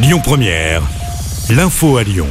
[0.00, 0.82] Lyon Première,
[1.50, 2.28] l'info à Lyon.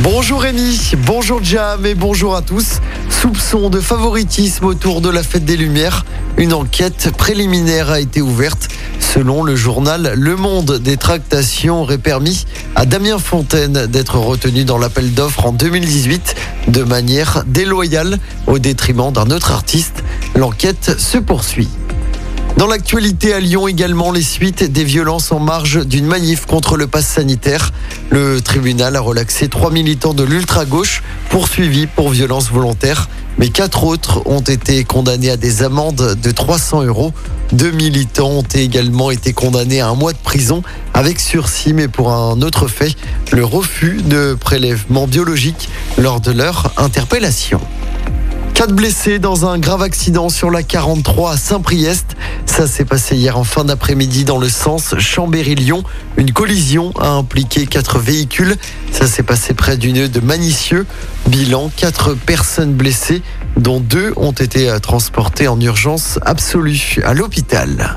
[0.00, 2.80] Bonjour Rémi, bonjour Jam et bonjour à tous.
[3.08, 6.04] Soupçon de favoritisme autour de la fête des Lumières.
[6.36, 8.68] Une enquête préliminaire a été ouverte.
[9.00, 12.44] Selon le journal Le Monde, des tractations auraient permis
[12.74, 16.34] à Damien Fontaine d'être retenu dans l'appel d'offres en 2018
[16.68, 20.04] de manière déloyale au détriment d'un autre artiste.
[20.36, 21.70] L'enquête se poursuit.
[22.56, 26.86] Dans l'actualité à Lyon également, les suites des violences en marge d'une manif contre le
[26.86, 27.72] pass sanitaire.
[28.10, 33.08] Le tribunal a relaxé trois militants de l'ultra-gauche poursuivis pour violence volontaire.
[33.38, 37.12] Mais quatre autres ont été condamnés à des amendes de 300 euros.
[37.52, 40.62] Deux militants ont également été condamnés à un mois de prison
[40.94, 42.96] avec sursis, mais pour un autre fait,
[43.32, 47.60] le refus de prélèvement biologique lors de leur interpellation.
[48.58, 52.16] Quatre blessés dans un grave accident sur la 43 à Saint-Priest.
[52.44, 55.84] Ça s'est passé hier en fin d'après-midi dans le sens Chambéry-Lyon.
[56.16, 58.56] Une collision a impliqué quatre véhicules.
[58.90, 60.86] Ça s'est passé près du nœud de Manicieux.
[61.28, 63.22] Bilan, quatre personnes blessées,
[63.56, 67.94] dont deux ont été transportées en urgence absolue à l'hôpital.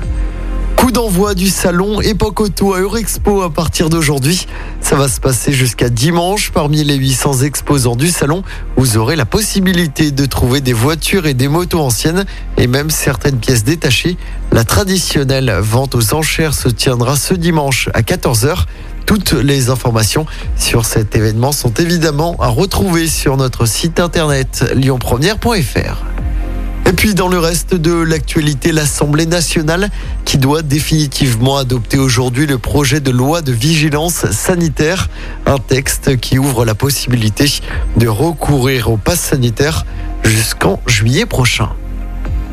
[0.76, 4.46] Coup d'envoi du salon Époque Auto à Eurexpo à partir d'aujourd'hui.
[4.92, 6.50] Ça va se passer jusqu'à dimanche.
[6.50, 8.42] Parmi les 800 exposants du salon,
[8.76, 12.26] vous aurez la possibilité de trouver des voitures et des motos anciennes
[12.58, 14.18] et même certaines pièces détachées.
[14.52, 18.66] La traditionnelle vente aux enchères se tiendra ce dimanche à 14h.
[19.06, 20.26] Toutes les informations
[20.58, 26.11] sur cet événement sont évidemment à retrouver sur notre site internet lyonpremière.fr.
[27.02, 29.90] Puis dans le reste de l'actualité, l'Assemblée nationale
[30.24, 35.08] qui doit définitivement adopter aujourd'hui le projet de loi de vigilance sanitaire,
[35.44, 37.46] un texte qui ouvre la possibilité
[37.96, 39.84] de recourir au pass sanitaire
[40.22, 41.70] jusqu'en juillet prochain.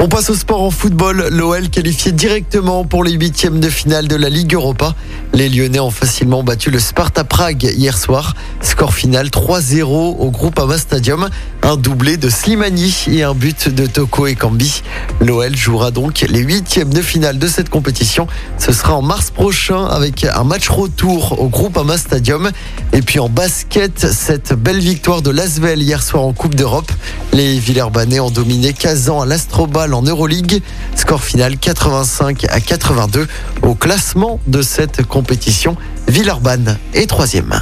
[0.02, 1.28] On passe au sport en football.
[1.30, 4.96] L'OL qualifié directement pour les huitièmes de finale de la Ligue Europa.
[5.34, 8.34] Les Lyonnais ont facilement battu le Sparta Prague hier soir.
[8.62, 11.28] Score final 3-0 au Groupama Stadium.
[11.70, 14.82] Un doublé de Slimani et un but de Toko et Kambi.
[15.22, 18.26] L'OL jouera donc les huitièmes de finale de cette compétition.
[18.58, 22.50] Ce sera en mars prochain avec un match retour au Groupama Stadium.
[22.92, 26.92] Et puis en basket, cette belle victoire de Lasvel hier soir en Coupe d'Europe.
[27.34, 30.64] Les Villeurbanais ont dominé Kazan à l'Astrobal en Euroleague.
[30.96, 33.28] Score final 85 à 82
[33.62, 35.78] au classement de cette compétition.
[36.08, 37.62] Villeurbanne est troisième.